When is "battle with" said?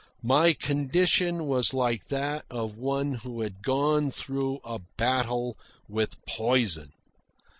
4.97-6.15